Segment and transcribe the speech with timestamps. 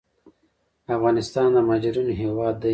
[0.95, 2.69] افغانستان د مهاجرینو هیواد دی